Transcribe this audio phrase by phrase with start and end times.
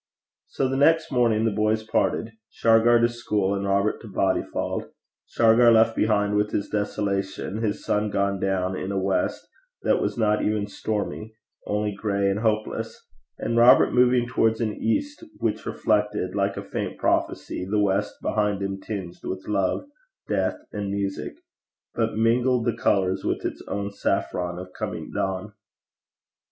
[0.47, 4.89] So the next morning the boys parted Shargar to school, and Robert to Bodyfauld
[5.27, 9.47] Shargar left behind with his desolation, his sun gone down in a west
[9.83, 11.35] that was not even stormy,
[11.67, 16.97] only gray and hopeless, and Robert moving towards an east which reflected, like a faint
[16.97, 19.85] prophecy, the west behind him tinged with love,
[20.27, 21.33] death, and music,
[21.93, 25.53] but mingled the colours with its own saffron of coming dawn.